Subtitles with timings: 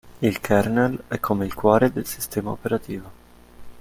[0.23, 3.11] Il kernel è come il "cuore" del sistema operativo.